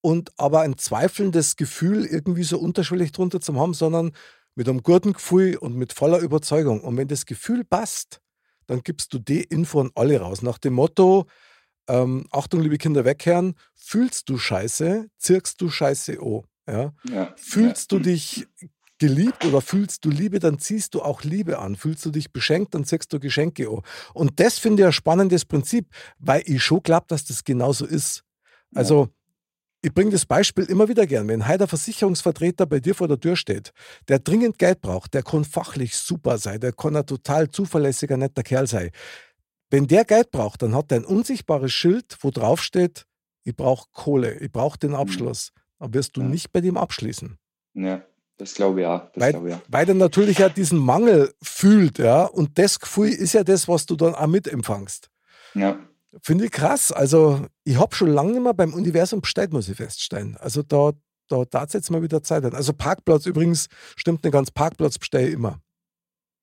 und 0.00 0.30
aber 0.38 0.62
ein 0.62 0.78
zweifelndes 0.78 1.56
Gefühl 1.56 2.06
irgendwie 2.06 2.44
so 2.44 2.58
unterschwellig 2.58 3.12
drunter 3.12 3.40
zu 3.40 3.54
haben, 3.54 3.74
sondern 3.74 4.12
mit 4.54 4.68
einem 4.68 4.82
guten 4.82 5.12
Gefühl 5.12 5.56
und 5.56 5.76
mit 5.76 5.92
voller 5.92 6.20
Überzeugung. 6.20 6.80
Und 6.80 6.96
wenn 6.96 7.08
das 7.08 7.26
Gefühl 7.26 7.64
passt, 7.64 8.20
dann 8.66 8.82
gibst 8.82 9.12
du 9.12 9.18
die 9.18 9.42
Info 9.42 9.80
an 9.80 9.90
alle 9.94 10.20
raus. 10.20 10.42
Nach 10.42 10.58
dem 10.58 10.74
Motto, 10.74 11.26
ähm, 11.88 12.26
Achtung, 12.30 12.60
liebe 12.60 12.78
Kinder, 12.78 13.04
wegkehren, 13.04 13.54
fühlst 13.74 14.28
du 14.28 14.38
Scheiße, 14.38 15.08
zirkst 15.18 15.60
du 15.60 15.70
Scheiße 15.70 16.22
oh. 16.22 16.44
Ja? 16.68 16.92
ja 17.08 17.32
fühlst 17.36 17.92
ja. 17.92 17.98
du 17.98 18.04
dich 18.04 18.46
geliebt 18.98 19.44
oder 19.44 19.60
fühlst 19.60 20.04
du 20.04 20.10
Liebe, 20.10 20.38
dann 20.38 20.58
ziehst 20.58 20.94
du 20.94 21.02
auch 21.02 21.22
Liebe 21.22 21.58
an. 21.58 21.76
Fühlst 21.76 22.04
du 22.06 22.10
dich 22.10 22.32
beschenkt, 22.32 22.74
dann 22.74 22.84
ziehst 22.84 23.12
du 23.12 23.20
Geschenke 23.20 23.68
an. 23.68 23.82
Und 24.14 24.40
das 24.40 24.58
finde 24.58 24.82
ich 24.82 24.86
ein 24.86 24.92
spannendes 24.92 25.44
Prinzip, 25.44 25.88
weil 26.18 26.42
ich 26.46 26.62
schon 26.62 26.82
glaube, 26.82 27.06
dass 27.08 27.24
das 27.24 27.44
genauso 27.44 27.84
ist. 27.84 28.22
Also, 28.74 29.08
ich 29.86 29.94
bringe 29.94 30.10
das 30.10 30.26
Beispiel 30.26 30.64
immer 30.64 30.88
wieder 30.88 31.06
gern. 31.06 31.28
Wenn 31.28 31.46
heute 31.46 31.62
ein 31.62 31.68
Versicherungsvertreter 31.68 32.66
bei 32.66 32.80
dir 32.80 32.92
vor 32.92 33.06
der 33.06 33.20
Tür 33.20 33.36
steht, 33.36 33.72
der 34.08 34.18
dringend 34.18 34.58
Geld 34.58 34.80
braucht, 34.80 35.14
der 35.14 35.22
kann 35.22 35.44
fachlich 35.44 35.94
super 35.94 36.38
sein, 36.38 36.58
der 36.58 36.72
kann 36.72 36.96
ein 36.96 37.06
total 37.06 37.48
zuverlässiger, 37.50 38.16
netter 38.16 38.42
Kerl 38.42 38.66
sein. 38.66 38.90
Wenn 39.70 39.86
der 39.86 40.04
Geld 40.04 40.32
braucht, 40.32 40.62
dann 40.62 40.74
hat 40.74 40.90
er 40.90 40.98
ein 40.98 41.04
unsichtbares 41.04 41.72
Schild, 41.72 42.18
wo 42.20 42.32
drauf 42.32 42.60
steht, 42.62 43.06
ich 43.44 43.54
brauche 43.54 43.88
Kohle, 43.92 44.34
ich 44.40 44.50
brauche 44.50 44.76
den 44.76 44.90
mhm. 44.90 44.96
Abschluss. 44.96 45.52
Dann 45.78 45.94
wirst 45.94 46.16
du 46.16 46.22
ja. 46.22 46.26
nicht 46.26 46.52
bei 46.52 46.60
dem 46.60 46.76
abschließen. 46.76 47.38
Ja, 47.74 48.02
das 48.38 48.54
glaube 48.54 48.80
ich 48.80 48.86
auch. 48.88 49.02
weil, 49.14 49.30
glaube 49.30 49.50
ich 49.50 49.54
auch. 49.54 49.60
weil 49.68 49.88
er 49.88 49.94
natürlich 49.94 50.38
ja 50.38 50.48
diesen 50.48 50.80
Mangel 50.80 51.32
fühlt, 51.40 52.00
ja. 52.00 52.24
Und 52.24 52.58
das 52.58 52.80
Gefühl 52.80 53.10
ist 53.10 53.34
ja 53.34 53.44
das, 53.44 53.68
was 53.68 53.86
du 53.86 53.94
dann 53.94 54.16
auch 54.16 54.26
mitempfangst. 54.26 55.10
Ja. 55.54 55.78
Finde 56.22 56.46
ich 56.46 56.50
krass. 56.50 56.92
Also, 56.92 57.46
ich 57.64 57.78
habe 57.78 57.94
schon 57.94 58.08
lange 58.08 58.32
nicht 58.32 58.42
mehr 58.42 58.54
beim 58.54 58.74
Universum 58.74 59.20
bestellt, 59.20 59.52
muss 59.52 59.68
ich 59.68 59.76
feststellen. 59.76 60.36
Also, 60.38 60.62
da, 60.62 60.92
da 61.28 61.64
es 61.64 61.72
jetzt 61.72 61.90
mal 61.90 62.02
wieder 62.02 62.22
Zeit 62.22 62.44
an. 62.44 62.54
Also, 62.54 62.72
Parkplatz 62.72 63.26
übrigens, 63.26 63.68
stimmt 63.96 64.24
nicht 64.24 64.32
ganz, 64.32 64.50
Parkplatz 64.50 64.98
bestelle 64.98 65.28
ich 65.28 65.34
immer. 65.34 65.60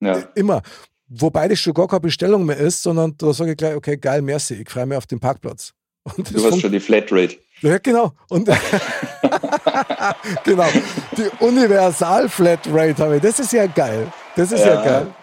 Ja. 0.00 0.18
Immer. 0.34 0.62
Wobei 1.08 1.48
das 1.48 1.60
schon 1.60 1.74
gar 1.74 1.86
keine 1.86 2.00
Bestellung 2.00 2.44
mehr 2.46 2.56
ist, 2.56 2.82
sondern 2.82 3.16
da 3.16 3.32
sage 3.32 3.52
ich 3.52 3.56
gleich, 3.56 3.76
okay, 3.76 3.96
geil, 3.96 4.22
merci, 4.22 4.54
ich 4.54 4.70
freue 4.70 4.86
mich 4.86 4.98
auf 4.98 5.06
den 5.06 5.20
Parkplatz. 5.20 5.72
Und 6.04 6.34
du 6.34 6.44
hast 6.44 6.60
schon 6.60 6.72
die 6.72 6.80
Flatrate. 6.80 7.36
Ja, 7.60 7.78
genau. 7.78 8.12
Und 8.28 8.46
genau. 10.44 10.68
Die 11.16 11.44
Universal-Flatrate 11.44 13.02
habe 13.02 13.16
ich. 13.16 13.22
Das 13.22 13.40
ist 13.40 13.52
ja 13.52 13.66
geil. 13.66 14.12
Das 14.36 14.52
ist 14.52 14.60
ja, 14.60 14.74
ja 14.74 14.84
geil. 14.84 15.14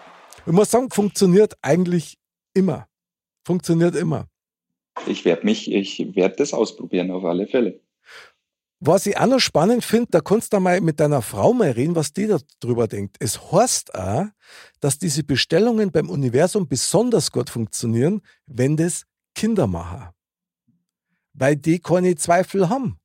Ich 0.44 0.52
muss 0.52 0.70
sagen, 0.70 0.90
funktioniert 0.90 1.54
eigentlich 1.62 2.18
immer. 2.52 2.88
Funktioniert 3.46 3.94
immer. 3.94 4.26
Ich 5.06 5.24
werde 5.24 5.44
mich, 5.44 5.70
ich 5.70 6.14
werde 6.14 6.36
das 6.36 6.52
ausprobieren 6.52 7.10
auf 7.10 7.24
alle 7.24 7.46
Fälle. 7.46 7.80
Was 8.84 9.06
ich 9.06 9.16
auch 9.16 9.26
noch 9.26 9.38
spannend 9.38 9.84
finde, 9.84 10.08
da 10.10 10.20
kannst 10.20 10.52
du 10.52 10.58
mal 10.58 10.80
mit 10.80 10.98
deiner 10.98 11.22
Frau 11.22 11.52
mal 11.52 11.70
reden, 11.70 11.94
was 11.94 12.12
die 12.12 12.34
darüber 12.58 12.88
denkt. 12.88 13.16
Es 13.20 13.52
heißt 13.52 13.94
auch, 13.94 14.26
dass 14.80 14.98
diese 14.98 15.22
Bestellungen 15.22 15.92
beim 15.92 16.10
Universum 16.10 16.66
besonders 16.66 17.30
gut 17.30 17.48
funktionieren, 17.48 18.22
wenn 18.46 18.76
das 18.76 19.04
Kinder 19.36 19.68
machen. 19.68 20.08
Weil 21.32 21.54
die 21.54 21.78
keine 21.78 22.16
Zweifel 22.16 22.68
haben. 22.68 22.98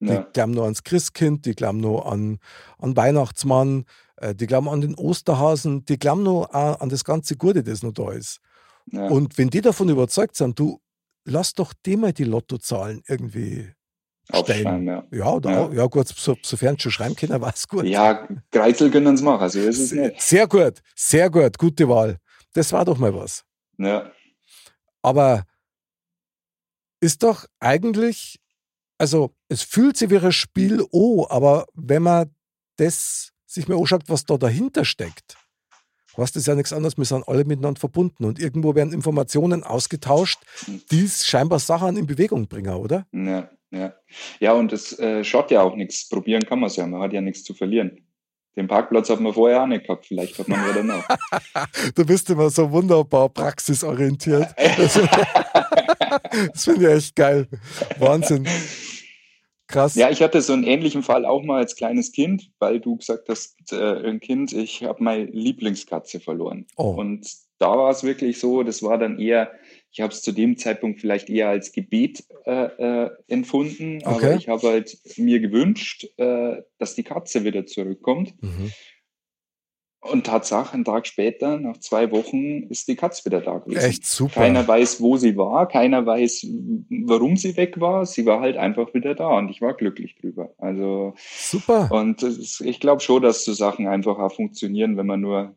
Ja. 0.00 0.22
Die 0.22 0.32
glauben 0.32 0.52
nur 0.52 0.64
ans 0.64 0.82
Christkind, 0.82 1.46
die 1.46 1.54
glauben 1.54 1.78
nur 1.78 2.10
an, 2.10 2.38
an 2.78 2.96
Weihnachtsmann, 2.96 3.84
äh, 4.16 4.34
die 4.34 4.48
glauben 4.48 4.68
an 4.68 4.80
den 4.80 4.96
Osterhasen, 4.96 5.84
die 5.84 5.98
glauben 5.98 6.24
nur 6.24 6.52
an 6.54 6.88
das 6.88 7.04
ganze 7.04 7.36
Gute, 7.36 7.62
das 7.62 7.84
noch 7.84 7.92
da 7.92 8.10
ist. 8.10 8.40
Ja. 8.90 9.06
Und 9.06 9.38
wenn 9.38 9.50
die 9.50 9.60
davon 9.60 9.90
überzeugt 9.90 10.34
sind, 10.34 10.58
du 10.58 10.80
lass 11.24 11.54
doch 11.54 11.72
dem 11.86 12.00
mal 12.00 12.12
die 12.12 12.24
Lottozahlen 12.24 13.02
irgendwie 13.06 13.72
stellen. 14.34 14.86
Ja. 14.86 15.04
Ja, 15.10 15.32
oder 15.32 15.50
ja. 15.50 15.58
Auch, 15.60 15.72
ja 15.72 15.86
gut, 15.86 16.08
so, 16.08 16.36
sofern 16.42 16.78
schon 16.78 16.92
schreiben 16.92 17.16
können, 17.16 17.40
war 17.40 17.52
es 17.54 17.66
gut. 17.66 17.84
Ja, 17.84 18.28
Kreizel 18.50 18.90
können 18.90 19.14
es 19.14 19.22
machen, 19.22 19.48
so 19.48 19.58
ist 19.58 19.78
es 19.78 19.92
nicht. 19.92 20.20
Sehr 20.20 20.46
gut, 20.46 20.80
sehr 20.94 21.30
gut, 21.30 21.58
gute 21.58 21.88
Wahl. 21.88 22.18
Das 22.52 22.72
war 22.72 22.84
doch 22.84 22.98
mal 22.98 23.14
was. 23.14 23.44
Ja. 23.78 24.10
Aber 25.02 25.44
ist 27.00 27.22
doch 27.22 27.46
eigentlich, 27.58 28.40
also 28.98 29.34
es 29.48 29.62
fühlt 29.62 29.96
sich 29.96 30.10
wie 30.10 30.18
ein 30.18 30.32
Spiel 30.32 30.84
oh, 30.90 31.26
aber 31.28 31.66
wenn 31.74 32.02
man 32.02 32.34
das 32.76 33.32
sich 33.46 33.68
mal 33.68 33.78
anschaut, 33.78 34.04
was 34.06 34.24
da 34.24 34.36
dahinter 34.36 34.84
steckt, 34.84 35.36
heißt 36.16 36.36
das 36.36 36.46
ja 36.46 36.54
nichts 36.54 36.72
anderes, 36.72 36.96
wir 36.96 37.04
sind 37.04 37.26
alle 37.28 37.44
miteinander 37.44 37.78
verbunden 37.80 38.24
und 38.24 38.38
irgendwo 38.38 38.74
werden 38.74 38.92
Informationen 38.92 39.62
ausgetauscht, 39.62 40.40
die 40.90 41.08
scheinbar 41.08 41.58
Sachen 41.58 41.96
in 41.96 42.06
Bewegung 42.06 42.48
bringen, 42.48 42.74
oder? 42.74 43.06
Ja, 43.12 43.50
ja. 43.70 43.94
Ja, 44.40 44.52
und 44.52 44.72
es 44.72 44.98
äh, 44.98 45.22
schaut 45.24 45.50
ja 45.50 45.62
auch 45.62 45.76
nichts. 45.76 46.08
Probieren 46.08 46.42
kann 46.44 46.60
man 46.60 46.68
es 46.68 46.76
ja, 46.76 46.86
man 46.86 47.02
hat 47.02 47.12
ja 47.12 47.20
nichts 47.20 47.44
zu 47.44 47.54
verlieren. 47.54 48.04
Den 48.56 48.66
Parkplatz 48.66 49.08
hat 49.08 49.20
man 49.20 49.32
vorher 49.32 49.62
auch 49.62 49.66
nicht 49.66 49.86
gehabt, 49.86 50.06
vielleicht 50.06 50.38
hat 50.38 50.48
man 50.48 50.60
ja 50.60 50.72
danach. 50.74 51.06
du 51.94 52.04
bist 52.04 52.28
immer 52.30 52.50
so 52.50 52.70
wunderbar 52.70 53.28
praxisorientiert. 53.28 54.48
das 56.52 56.64
finde 56.64 56.90
ich 56.90 56.96
echt 56.96 57.16
geil. 57.16 57.46
Wahnsinn. 57.98 58.46
Krass. 59.70 59.94
Ja, 59.94 60.10
ich 60.10 60.20
hatte 60.20 60.42
so 60.42 60.52
einen 60.52 60.64
ähnlichen 60.64 61.02
Fall 61.02 61.24
auch 61.24 61.42
mal 61.42 61.58
als 61.58 61.76
kleines 61.76 62.12
Kind, 62.12 62.50
weil 62.58 62.80
du 62.80 62.96
gesagt 62.96 63.28
hast, 63.28 63.72
äh, 63.72 64.08
ein 64.08 64.20
Kind, 64.20 64.52
ich 64.52 64.82
habe 64.82 65.02
meine 65.02 65.24
Lieblingskatze 65.24 66.20
verloren. 66.20 66.66
Oh. 66.76 66.90
Und 66.90 67.26
da 67.58 67.68
war 67.76 67.90
es 67.90 68.02
wirklich 68.02 68.40
so, 68.40 68.62
das 68.62 68.82
war 68.82 68.98
dann 68.98 69.18
eher, 69.18 69.52
ich 69.92 70.00
habe 70.00 70.12
es 70.12 70.22
zu 70.22 70.32
dem 70.32 70.56
Zeitpunkt 70.56 71.00
vielleicht 71.00 71.30
eher 71.30 71.48
als 71.48 71.72
Gebet 71.72 72.24
äh, 72.46 73.04
äh, 73.04 73.10
empfunden, 73.28 73.98
okay. 74.04 74.08
aber 74.08 74.34
ich 74.34 74.48
habe 74.48 74.68
halt 74.68 74.98
mir 75.16 75.40
gewünscht, 75.40 76.06
äh, 76.16 76.62
dass 76.78 76.94
die 76.94 77.02
Katze 77.02 77.44
wieder 77.44 77.66
zurückkommt. 77.66 78.34
Mhm. 78.42 78.72
Und 80.02 80.24
Tatsache, 80.24 80.72
einen 80.72 80.86
Tag 80.86 81.06
später, 81.06 81.58
nach 81.58 81.76
zwei 81.76 82.10
Wochen, 82.10 82.62
ist 82.70 82.88
die 82.88 82.96
Katze 82.96 83.26
wieder 83.26 83.42
da 83.42 83.58
gewesen. 83.58 83.84
Echt 83.84 84.06
super. 84.06 84.40
Keiner 84.40 84.66
weiß, 84.66 85.02
wo 85.02 85.18
sie 85.18 85.36
war, 85.36 85.68
keiner 85.68 86.06
weiß, 86.06 86.46
warum 87.10 87.36
sie 87.36 87.56
weg 87.56 87.80
war. 87.80 88.06
Sie 88.06 88.24
war 88.24 88.40
halt 88.40 88.56
einfach 88.56 88.94
wieder 88.94 89.14
da 89.14 89.28
und 89.28 89.50
ich 89.50 89.60
war 89.60 89.74
glücklich 89.74 90.16
drüber. 90.16 90.54
Also 90.56 91.14
super. 91.18 91.90
Und 91.92 92.22
ich 92.60 92.80
glaube 92.80 93.00
schon, 93.00 93.22
dass 93.22 93.44
so 93.44 93.52
Sachen 93.52 93.86
einfach 93.86 94.18
auch 94.18 94.32
funktionieren, 94.32 94.96
wenn 94.96 95.06
man 95.06 95.20
nur 95.20 95.54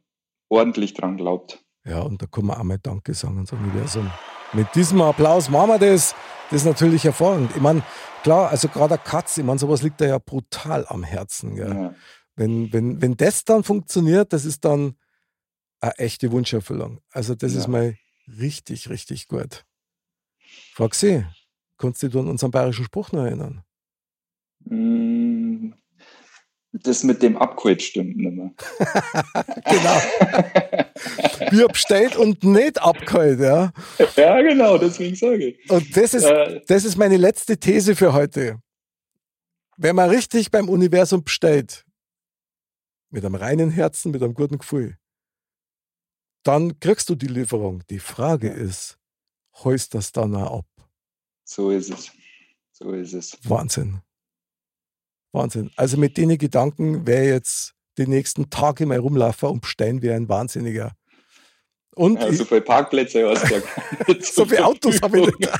ordentlich 0.50 0.94
dran 0.94 1.16
glaubt. 1.18 1.64
Ja, 1.86 2.02
und 2.02 2.22
da 2.22 2.26
kann 2.28 2.46
man 2.46 2.58
auch 2.58 2.64
mal 2.64 2.78
Danke 2.78 3.14
sagen 3.14 3.36
ans 3.36 3.54
Universum. 3.54 4.10
Mit 4.54 4.68
diesem 4.76 5.02
Applaus 5.02 5.50
machen 5.50 5.70
wir 5.70 5.80
das. 5.80 6.16
Das 6.50 6.62
ist 6.62 6.66
natürlich 6.66 7.04
hervorragend. 7.04 7.52
Ich 7.56 7.62
meine, 7.62 7.84
klar, 8.22 8.50
also 8.50 8.68
gerade 8.68 8.96
eine 8.96 9.04
Katze, 9.04 9.42
ich 9.42 9.48
meine, 9.48 9.60
sowas 9.60 9.82
liegt 9.82 10.00
da 10.00 10.06
ja 10.06 10.20
brutal 10.20 10.86
am 10.88 11.04
Herzen. 11.04 11.56
Ja. 11.56 11.96
Wenn, 12.36 12.72
wenn, 12.72 13.02
wenn 13.02 13.16
das 13.16 13.46
dann 13.46 13.64
funktioniert, 13.64 14.34
das 14.34 14.46
ist 14.46 14.66
dann 14.66 14.96
eine 15.80 15.98
echte 15.98 16.32
Wunscherfüllung. 16.32 17.00
Also 17.12 17.36
das 17.36 17.54
ja. 17.54 17.60
ist 17.60 17.68
mal 17.68 17.96
richtig, 18.28 18.90
richtig 18.90 19.28
gut. 19.28 19.66
Frag 20.74 20.96
sie, 20.96 21.26
kannst 21.84 22.02
du 22.02 22.08
dich 22.08 22.18
an 22.18 22.30
unseren 22.30 22.52
bayerischen 22.52 22.86
Spruch 22.86 23.12
noch 23.12 23.26
erinnern? 23.26 23.62
Mm, 24.64 25.74
das 26.72 27.04
mit 27.04 27.22
dem 27.22 27.36
Abkult 27.36 27.82
stimmt 27.82 28.16
nicht 28.16 28.34
mehr. 28.34 28.52
genau. 29.66 31.52
Wir 31.52 31.68
bestellt 31.68 32.16
und 32.16 32.46
nicht 32.46 32.82
abgeholt, 32.82 33.42
ja. 33.42 33.74
Ja, 34.16 34.42
genau, 34.42 34.78
deswegen 34.78 35.16
sage 35.16 35.50
ich. 35.50 35.70
Und 35.70 35.96
das 35.98 36.14
ist, 36.14 36.24
äh, 36.24 36.62
das 36.68 36.86
ist 36.86 36.96
meine 36.96 37.18
letzte 37.18 37.58
These 37.58 37.98
für 37.98 38.14
heute. 38.14 38.60
Wenn 39.76 39.98
man 39.98 40.10
richtig 40.10 40.52
beim 40.52 40.70
Universum 40.70 41.26
bestellt, 41.26 41.86
mit 43.10 43.26
einem 43.26 43.36
reinen 43.36 43.72
Herzen, 43.72 44.12
mit 44.12 44.24
einem 44.24 44.36
guten 44.36 44.58
Gefühl, 44.58 44.98
dann 46.44 46.80
kriegst 46.80 47.10
du 47.10 47.16
die 47.16 47.28
Lieferung. 47.28 47.84
Die 47.90 48.00
Frage 48.00 48.50
ist, 48.50 48.98
heust 49.64 49.96
das 49.96 50.14
dann 50.14 50.34
auch 50.34 50.60
ab? 50.60 50.66
So 51.54 51.70
ist 51.70 51.92
es. 51.92 52.12
So 52.72 52.92
ist 52.94 53.14
es. 53.14 53.38
Wahnsinn. 53.44 54.02
Wahnsinn. 55.34 55.70
Also 55.76 55.98
mit 55.98 56.18
den 56.18 56.36
Gedanken 56.40 57.06
wäre 57.06 57.26
jetzt 57.26 57.76
die 58.00 58.08
nächsten 58.08 58.50
Tage 58.50 58.88
mal 58.88 58.98
rumlaufen 58.98 59.50
und 59.50 59.62
bestellen 59.62 60.02
wie 60.02 60.10
ein 60.10 60.28
Wahnsinniger. 60.28 60.96
Und 61.96 62.20
ja, 62.20 62.34
so 62.34 62.46
viele 62.46 62.62
Parkplätze 62.62 63.30
hast 63.30 63.52
du 63.52 64.16
So 64.22 64.46
viele 64.46 64.66
Autos 64.66 65.00
habe 65.04 65.20
ich 65.20 65.28
nicht. 65.38 65.52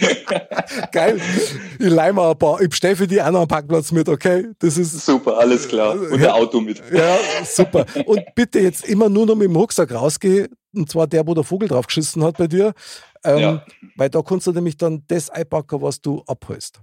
Geil. 0.92 1.20
Ich 1.78 1.88
leih 1.88 2.12
mal 2.12 2.30
ein 2.30 2.38
paar. 2.38 2.60
Ich 2.60 2.68
bestelle 2.68 2.96
für 2.96 3.06
die 3.06 3.20
auch 3.20 3.30
noch 3.30 3.40
einen 3.40 3.48
Parkplatz 3.48 3.92
mit, 3.92 4.08
okay? 4.08 4.48
Das 4.58 4.76
ist. 4.76 5.04
Super, 5.04 5.38
alles 5.38 5.68
klar. 5.68 5.94
Und 5.94 6.20
ja, 6.20 6.34
ein 6.34 6.42
Auto 6.42 6.60
mit. 6.60 6.82
Ja, 6.92 7.18
super. 7.44 7.86
Und 8.06 8.22
bitte 8.34 8.60
jetzt 8.60 8.84
immer 8.88 9.08
nur 9.08 9.26
noch 9.26 9.34
mit 9.34 9.48
dem 9.48 9.56
Rucksack 9.56 9.92
rausgehen. 9.92 10.48
Und 10.74 10.90
zwar 10.90 11.06
der, 11.06 11.26
wo 11.26 11.34
der 11.34 11.44
Vogel 11.44 11.68
drauf 11.68 11.86
geschissen 11.86 12.22
hat 12.22 12.38
bei 12.38 12.46
dir. 12.46 12.72
Ähm, 13.24 13.38
ja. 13.38 13.66
Weil 13.96 14.10
da 14.10 14.22
kannst 14.22 14.46
du 14.46 14.52
nämlich 14.52 14.76
dann 14.76 15.04
das 15.08 15.30
einpacken, 15.30 15.82
was 15.82 16.00
du 16.00 16.22
abholst. 16.26 16.80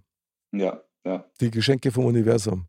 Ja, 0.51 0.81
ja. 1.05 1.25
Die 1.39 1.51
Geschenke 1.51 1.91
vom 1.91 2.05
Universum. 2.05 2.67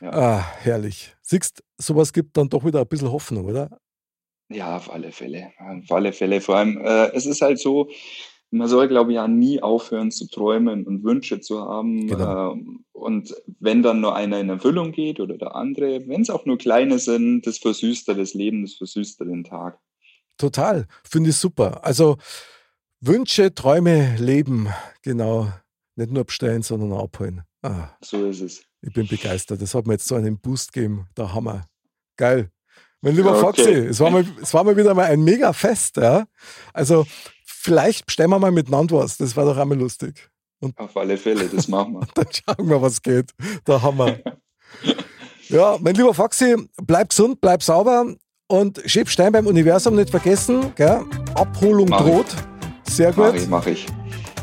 Ja. 0.00 0.12
Ah, 0.12 0.46
herrlich. 0.60 1.14
Siehst, 1.22 1.62
sowas 1.76 2.12
gibt 2.12 2.36
dann 2.36 2.48
doch 2.48 2.64
wieder 2.64 2.80
ein 2.80 2.88
bisschen 2.88 3.10
Hoffnung, 3.10 3.46
oder? 3.46 3.70
Ja, 4.48 4.76
auf 4.76 4.90
alle 4.90 5.12
Fälle. 5.12 5.52
Auf 5.58 5.92
alle 5.92 6.12
Fälle. 6.12 6.40
Vor 6.40 6.56
allem, 6.56 6.78
äh, 6.78 7.08
es 7.14 7.26
ist 7.26 7.42
halt 7.42 7.58
so, 7.58 7.90
man 8.50 8.68
soll, 8.68 8.88
glaube 8.88 9.12
ich, 9.12 9.16
ja 9.16 9.28
nie 9.28 9.62
aufhören 9.62 10.10
zu 10.10 10.26
träumen 10.28 10.86
und 10.86 11.04
Wünsche 11.04 11.40
zu 11.40 11.60
haben. 11.60 12.06
Genau. 12.06 12.52
Ähm, 12.52 12.84
und 12.92 13.34
wenn 13.60 13.82
dann 13.82 14.00
nur 14.00 14.16
einer 14.16 14.40
in 14.40 14.48
Erfüllung 14.48 14.92
geht 14.92 15.20
oder 15.20 15.36
der 15.36 15.54
andere, 15.54 16.06
wenn 16.08 16.22
es 16.22 16.30
auch 16.30 16.46
nur 16.46 16.58
kleine 16.58 16.98
sind, 16.98 17.46
das 17.46 17.58
versüßt 17.58 18.08
das 18.08 18.34
Leben, 18.34 18.62
das 18.62 18.74
versüßt 18.74 19.20
den 19.20 19.44
Tag. 19.44 19.78
Total, 20.36 20.86
finde 21.04 21.30
ich 21.30 21.36
super. 21.36 21.84
Also 21.84 22.16
Wünsche, 23.00 23.54
Träume, 23.54 24.16
Leben, 24.16 24.68
genau. 25.02 25.52
Nicht 25.96 26.12
nur 26.12 26.24
bestellen, 26.24 26.62
sondern 26.62 26.92
auch 26.92 27.04
abholen. 27.04 27.42
Ah, 27.62 27.90
so 28.00 28.26
ist 28.26 28.40
es. 28.40 28.62
Ich 28.82 28.92
bin 28.92 29.06
begeistert. 29.08 29.60
Das 29.60 29.74
hat 29.74 29.86
mir 29.86 29.94
jetzt 29.94 30.06
so 30.06 30.14
einen 30.14 30.38
Boost 30.38 30.72
gegeben. 30.72 31.08
Der 31.16 31.34
Hammer. 31.34 31.66
Geil. 32.16 32.50
Mein 33.00 33.14
lieber 33.14 33.30
okay. 33.30 33.40
Foxy, 33.40 33.70
es 33.70 34.00
war, 34.00 34.10
mal, 34.10 34.24
es 34.42 34.52
war 34.54 34.64
mal 34.64 34.76
wieder 34.76 34.94
mal 34.94 35.04
ein 35.04 35.22
mega 35.22 35.52
Fest. 35.52 35.96
Ja? 35.96 36.26
Also 36.72 37.06
vielleicht 37.58 38.06
bestellen 38.06 38.30
wir 38.30 38.38
mal 38.38 38.52
miteinander 38.52 38.96
was. 38.96 39.16
Das 39.16 39.36
war 39.36 39.44
doch 39.44 39.56
einmal 39.56 39.78
lustig. 39.78 40.30
Und 40.60 40.78
Auf 40.78 40.96
alle 40.96 41.16
Fälle, 41.16 41.46
das 41.48 41.68
machen 41.68 41.94
wir. 41.94 42.06
dann 42.14 42.26
schauen 42.30 42.68
wir, 42.68 42.82
was 42.82 43.02
geht. 43.02 43.30
Da 43.64 43.80
haben 43.80 43.98
wir. 43.98 44.22
ja, 45.48 45.76
mein 45.80 45.94
lieber 45.94 46.14
Foxy, 46.14 46.56
bleib 46.82 47.10
gesund, 47.10 47.40
bleib 47.40 47.62
sauber 47.62 48.14
und 48.48 48.82
schieb 48.86 49.08
Stein 49.08 49.32
beim 49.32 49.46
Universum 49.46 49.94
nicht 49.94 50.10
vergessen. 50.10 50.72
Gell? 50.74 51.04
Abholung 51.34 51.88
mach 51.88 52.02
droht. 52.02 52.26
Ich. 52.86 52.94
Sehr 52.94 53.12
gut. 53.12 53.26
Mach 53.26 53.34
ich, 53.34 53.48
mach 53.48 53.66
ich. 53.66 53.86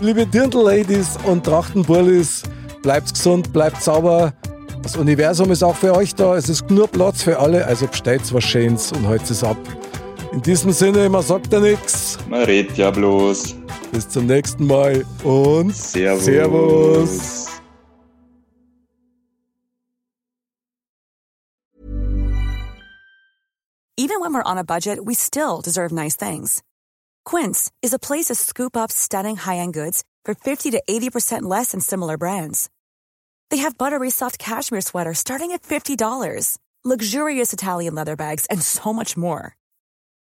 Liebe 0.02 0.26
Dirndl-Ladies 0.26 1.18
und 1.24 1.46
Trachtenburlis, 1.46 2.44
bleibt 2.82 3.14
gesund, 3.14 3.52
bleibt 3.54 3.82
sauber. 3.82 4.34
Das 4.84 4.98
Universum 4.98 5.52
ist 5.52 5.64
auch 5.64 5.76
für 5.76 5.96
euch 5.96 6.14
da. 6.14 6.36
Es 6.36 6.48
ist 6.50 6.70
nur 6.70 6.88
Platz 6.88 7.24
für 7.24 7.40
alle, 7.40 7.66
also 7.66 7.88
bestellt 7.88 8.22
was 8.34 8.44
Schönes 8.44 8.92
und 8.92 9.08
heute 9.08 9.34
es 9.34 9.44
ab. 9.44 9.58
In 10.36 10.42
diesem 10.42 10.74
Sinne, 10.74 11.08
man 11.08 11.24
sagt 11.24 11.54
er 11.54 11.60
ja 11.60 11.72
nichts. 11.72 12.18
Man 12.28 12.44
redet 12.44 12.78
ja 12.78 12.92
bloß. 12.92 13.56
Bis 13.94 14.10
zum 14.10 14.26
nächsten 14.26 14.68
Mal 14.68 15.06
und 15.24 15.74
Servus. 15.74 16.26
Servus. 16.26 17.48
Even 23.96 24.20
when 24.20 24.34
we're 24.34 24.44
on 24.44 24.58
a 24.58 24.64
budget, 24.66 25.00
we 25.06 25.14
still 25.14 25.62
deserve 25.62 25.94
nice 25.94 26.18
things. 26.18 26.62
Quince 27.24 27.72
is 27.82 27.94
a 27.94 27.98
place 27.98 28.26
to 28.26 28.36
scoop 28.36 28.76
up 28.76 28.92
stunning 28.92 29.38
high-end 29.38 29.74
goods 29.74 30.04
for 30.26 30.36
50 30.36 30.72
to 30.72 30.84
80% 30.86 31.44
less 31.44 31.72
than 31.72 31.80
similar 31.80 32.18
brands. 32.18 32.70
They 33.52 33.62
have 33.64 33.78
buttery 33.78 34.10
soft 34.10 34.38
cashmere 34.38 34.82
sweaters 34.82 35.20
starting 35.20 35.54
at 35.54 35.64
$50, 35.64 36.58
luxurious 36.84 37.54
Italian 37.54 37.96
leather 37.96 38.18
bags, 38.18 38.46
and 38.48 38.62
so 38.62 38.92
much 38.92 39.16
more. 39.16 39.56